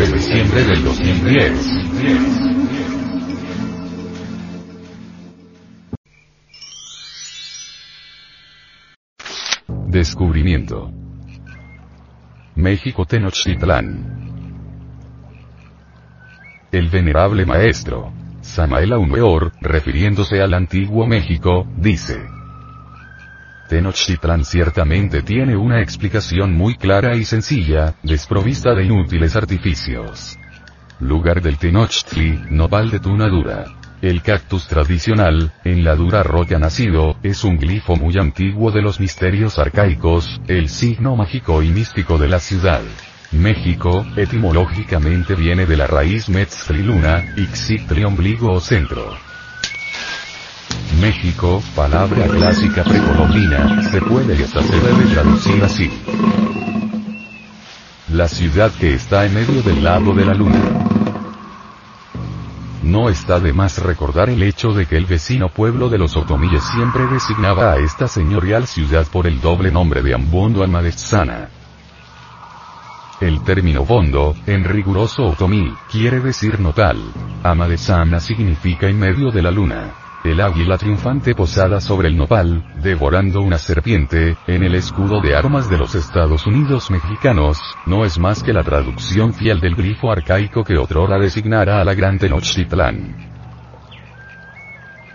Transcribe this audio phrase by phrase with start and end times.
[0.00, 1.80] 199 de diciembre del 2010.
[9.88, 10.90] Descubrimiento.
[12.54, 14.20] México Tenochtitlán.
[16.72, 22.39] El venerable maestro, Samael Aumeor, refiriéndose al antiguo México, dice.
[23.70, 30.36] Tenochtitlán ciertamente tiene una explicación muy clara y sencilla, desprovista de inútiles artificios.
[30.98, 33.66] Lugar del Tenochtli, nopal de Tunadura.
[34.02, 38.98] El cactus tradicional, en la dura roca nacido, es un glifo muy antiguo de los
[38.98, 42.82] misterios arcaicos, el signo mágico y místico de la ciudad.
[43.30, 49.29] México, etimológicamente viene de la raíz metzliluna, ixitli ombligo o centro.
[51.00, 55.90] México, palabra clásica precolombina, se puede y hasta se debe traducir así.
[58.12, 60.60] La ciudad que está en medio del lado de la luna.
[62.82, 66.62] No está de más recordar el hecho de que el vecino pueblo de los otomíes
[66.64, 71.48] siempre designaba a esta señorial ciudad por el doble nombre de Ambondo Almadezana.
[73.22, 76.98] El término bondo, en riguroso otomí, quiere decir notal.
[77.42, 79.94] Amadezana significa en medio de la luna.
[80.22, 85.70] El águila triunfante posada sobre el nopal, devorando una serpiente, en el escudo de armas
[85.70, 90.62] de los Estados Unidos mexicanos, no es más que la traducción fiel del grifo arcaico
[90.62, 93.30] que otrora designara a la gran Tenochtitlán.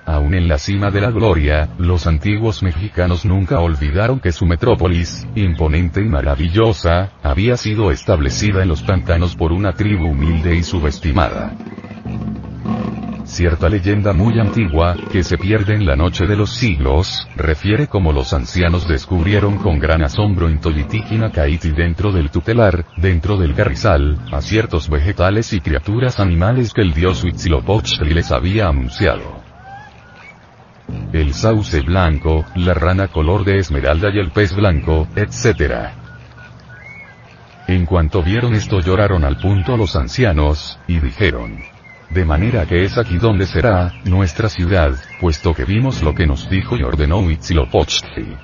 [0.08, 5.28] Aún en la cima de la gloria, los antiguos mexicanos nunca olvidaron que su metrópolis,
[5.36, 11.56] imponente y maravillosa, había sido establecida en los pantanos por una tribu humilde y subestimada.
[13.26, 18.14] Cierta leyenda muy antigua, que se pierde en la noche de los siglos, refiere cómo
[18.14, 24.42] los ancianos descubrieron con gran asombro en Tolitiquinacaiti dentro del tutelar, dentro del carrizal, a
[24.42, 29.42] ciertos vegetales y criaturas animales que el dios Huitzilopochtli les había anunciado.
[31.12, 35.90] El sauce blanco, la rana color de esmeralda y el pez blanco, etc.
[37.68, 41.75] En cuanto vieron esto lloraron al punto los ancianos, y dijeron,
[42.10, 46.50] de manera que es aquí donde será, nuestra ciudad, puesto que vimos lo que nos
[46.50, 48.38] dijo y ordenó Huitzilopochtli.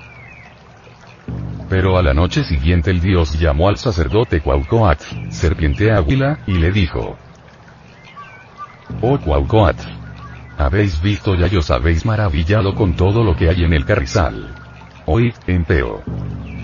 [1.70, 6.72] Pero a la noche siguiente el dios llamó al sacerdote Cuaucoatl, serpiente águila, y le
[6.72, 7.18] dijo,
[9.02, 9.88] Oh Cuaucoatl,
[10.58, 14.54] habéis visto ya y os habéis maravillado con todo lo que hay en el carrizal.
[15.06, 16.04] Hoy, empeo.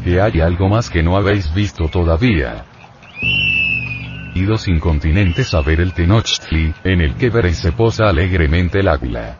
[0.03, 2.65] Que hay algo más que no habéis visto todavía
[4.67, 9.37] incontinentes a ver el Tenochtli, en el que veréis se posa alegremente el águila.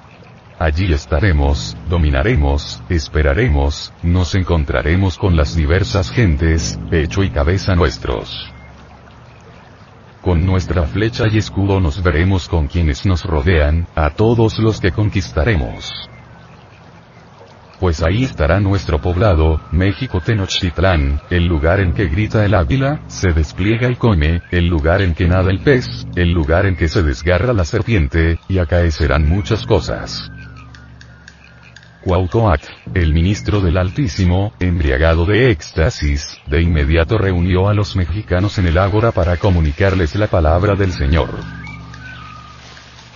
[0.60, 8.52] Allí estaremos, dominaremos, esperaremos, nos encontraremos con las diversas gentes, pecho y cabeza nuestros.
[10.22, 14.92] Con nuestra flecha y escudo nos veremos con quienes nos rodean, a todos los que
[14.92, 16.10] conquistaremos
[17.80, 23.34] pues ahí estará nuestro poblado, México Tenochtitlán, el lugar en que grita el águila, se
[23.34, 27.04] despliega y come, el lugar en que nada el pez, el lugar en que se
[27.04, 30.32] desgarra la serpiente, y acaecerán muchas cosas.
[32.04, 32.62] Cuauhtémoc,
[32.94, 38.78] el ministro del Altísimo, embriagado de éxtasis, de inmediato reunió a los mexicanos en el
[38.78, 41.67] ágora para comunicarles la palabra del Señor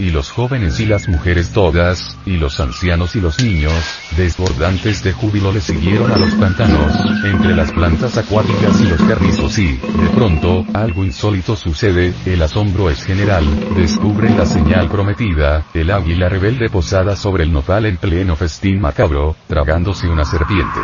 [0.01, 3.73] y los jóvenes y las mujeres todas, y los ancianos y los niños,
[4.17, 6.91] desbordantes de júbilo le siguieron a los pantanos,
[7.23, 12.89] entre las plantas acuáticas y los carrizos y, de pronto, algo insólito sucede, el asombro
[12.89, 13.45] es general,
[13.75, 19.35] descubren la señal prometida, el águila rebelde posada sobre el nopal en pleno festín macabro,
[19.47, 20.79] tragándose una serpiente.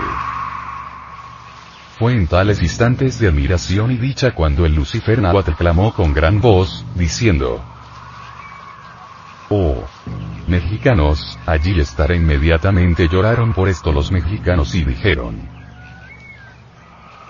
[1.97, 6.39] Fue en tales instantes de admiración y dicha cuando el Lucifer Nahuatl clamó con gran
[6.39, 7.63] voz, diciendo,
[9.49, 9.83] Oh.
[10.47, 15.49] Mexicanos, allí estaré inmediatamente lloraron por esto los mexicanos y dijeron.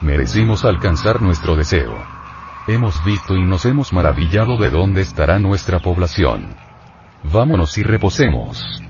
[0.01, 1.97] Merecimos alcanzar nuestro deseo.
[2.67, 6.55] Hemos visto y nos hemos maravillado de dónde estará nuestra población.
[7.23, 8.81] Vámonos y reposemos.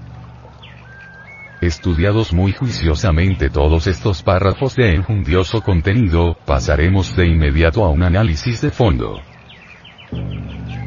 [1.61, 8.61] Estudiados muy juiciosamente todos estos párrafos de enjundioso contenido, pasaremos de inmediato a un análisis
[8.61, 9.21] de fondo.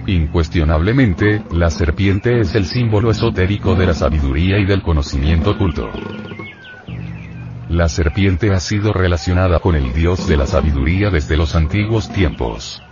[0.06, 5.90] Incuestionablemente, la serpiente es el símbolo esotérico de la sabiduría y del conocimiento oculto.
[7.68, 12.82] La serpiente ha sido relacionada con el dios de la sabiduría desde los antiguos tiempos.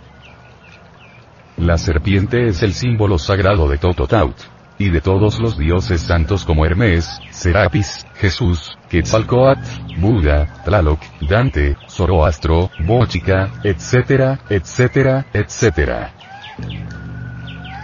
[1.57, 4.37] La serpiente es el símbolo sagrado de Tototaut.
[4.81, 9.59] y de todos los dioses santos como Hermes, Serapis, Jesús, Quetzalcoatl,
[9.97, 16.13] Buda, Tlaloc, Dante, Zoroastro, Bochica, etcétera, etcétera, etcétera.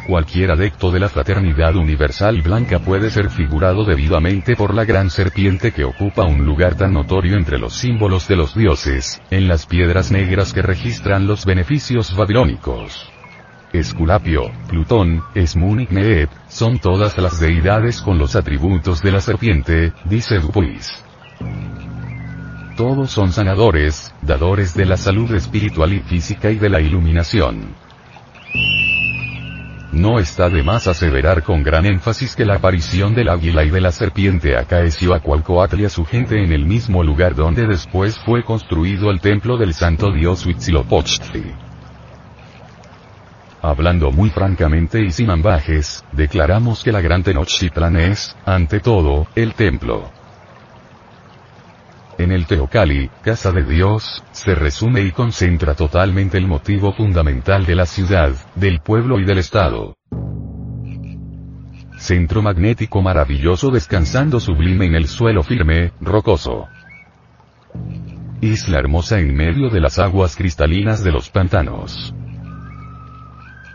[0.05, 5.71] Cualquier adepto de la fraternidad universal blanca puede ser figurado debidamente por la gran serpiente
[5.71, 10.11] que ocupa un lugar tan notorio entre los símbolos de los dioses, en las piedras
[10.11, 13.09] negras que registran los beneficios babilónicos.
[13.73, 15.87] Esculapio, Plutón, Esmun y
[16.49, 21.03] son todas las deidades con los atributos de la serpiente, dice Dupuis.
[22.77, 27.84] Todos son sanadores, dadores de la salud espiritual y física y de la iluminación.
[29.95, 33.79] No está de más aseverar con gran énfasis que la aparición del águila y de
[33.79, 38.19] la serpiente acaeció a Cualcoatl y a su gente en el mismo lugar donde después
[38.19, 41.45] fue construido el templo del santo dios Huitzilopochtli.
[43.61, 49.53] Hablando muy francamente y sin ambajes, declaramos que la gran Tenochtitlan es, ante todo, el
[49.53, 50.11] templo.
[52.17, 57.75] En el Teocali, Casa de Dios, se resume y concentra totalmente el motivo fundamental de
[57.75, 59.97] la ciudad, del pueblo y del Estado.
[61.97, 66.67] Centro magnético maravilloso descansando sublime en el suelo firme, rocoso.
[68.39, 72.13] Isla hermosa en medio de las aguas cristalinas de los pantanos.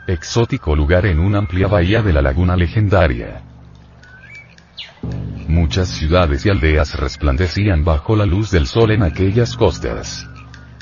[0.07, 3.50] Exótico lugar en una amplia bahía de la laguna legendaria.
[5.51, 10.25] Muchas ciudades y aldeas resplandecían bajo la luz del sol en aquellas costas.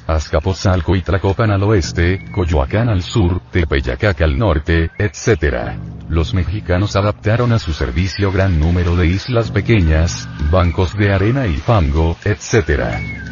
[0.07, 5.73] Azcapotzalco y Tlacopan al oeste, Coyoacán al sur, Tepeyacac al norte, etc.
[6.11, 11.57] Los mexicanos adaptaron a su servicio gran número de islas pequeñas, bancos de arena y
[11.57, 13.28] fango, etc.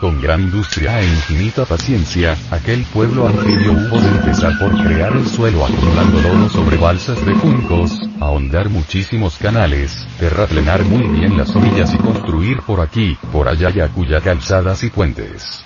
[0.00, 5.26] Con gran industria e infinita paciencia, aquel pueblo anfibio hubo de empezar por crear el
[5.26, 11.92] suelo acumulando lodo sobre balsas de juncos, ahondar muchísimos canales, terraplenar muy bien las orillas
[11.94, 15.64] y construir por aquí, por allá y calzadas y puentes.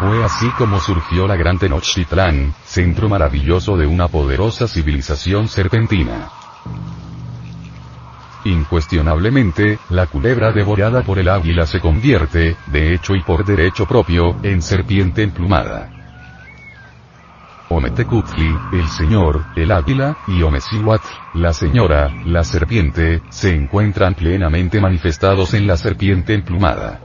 [0.00, 6.30] Fue así como surgió la gran Tenochtitlán, centro maravilloso de una poderosa civilización serpentina.
[8.48, 14.36] Incuestionablemente, la culebra devorada por el águila se convierte, de hecho y por derecho propio,
[14.42, 15.90] en serpiente emplumada.
[17.68, 25.52] Ometecutli, el señor, el águila, y Omecihuatl, la señora, la serpiente, se encuentran plenamente manifestados
[25.52, 27.00] en la serpiente emplumada.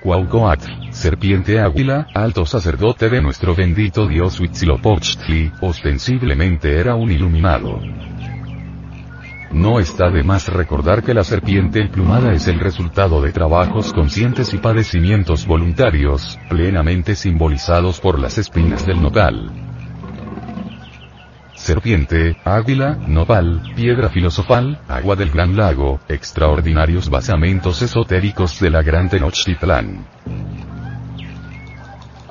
[0.00, 7.80] Cuaucoatl, serpiente águila, alto sacerdote de nuestro bendito dios Huitzilopochtli, ostensiblemente era un iluminado.
[9.52, 14.54] No está de más recordar que la serpiente emplumada es el resultado de trabajos conscientes
[14.54, 19.50] y padecimientos voluntarios, plenamente simbolizados por las espinas del nopal.
[21.54, 29.10] Serpiente, águila, nopal, piedra filosofal, agua del gran lago, extraordinarios basamentos esotéricos de la gran
[29.10, 30.06] Tenochtitlán.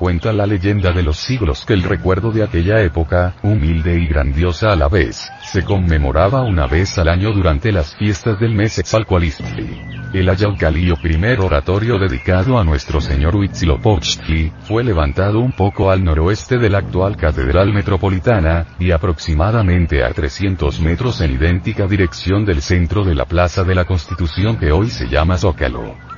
[0.02, 4.72] Cuenta la leyenda de los siglos que el recuerdo de aquella época, humilde y grandiosa
[4.72, 9.80] a la vez, se conmemoraba una vez al año durante las fiestas del mes Exalcoalistli.
[10.12, 16.58] El Ayaucalillo primer oratorio dedicado a nuestro señor Huitzilopochtli, fue levantado un poco al noroeste
[16.58, 23.04] de la actual Catedral Metropolitana, y aproximadamente a 300 metros en idéntica dirección del centro
[23.04, 26.11] de la Plaza de la Constitución que hoy se llama Zócalo.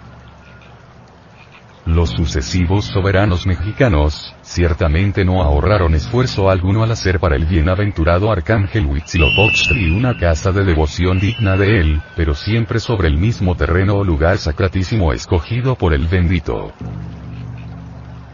[1.86, 8.86] Los sucesivos soberanos mexicanos, ciertamente no ahorraron esfuerzo alguno al hacer para el bienaventurado arcángel
[8.86, 14.04] Huitzilopochtli una casa de devoción digna de él, pero siempre sobre el mismo terreno o
[14.06, 16.72] lugar sacratísimo escogido por el bendito.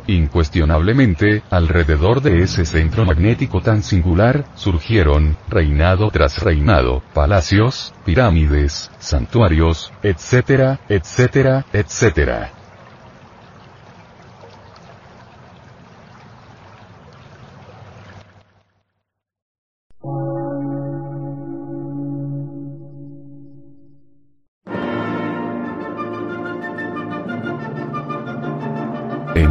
[0.05, 9.91] Incuestionablemente, alrededor de ese centro magnético tan singular, surgieron, reinado tras reinado, palacios, pirámides, santuarios,
[10.03, 12.58] etcétera, etcétera, etcétera.